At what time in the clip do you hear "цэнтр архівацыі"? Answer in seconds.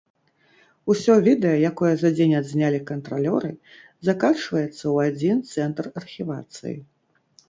5.51-6.73